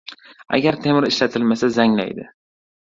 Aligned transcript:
Agar 0.57 0.79
temir 0.87 1.09
ishlatilmasa, 1.11 1.71
zanglaydi. 1.79 2.29